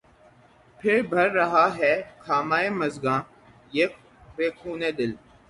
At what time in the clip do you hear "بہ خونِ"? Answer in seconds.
4.35-4.81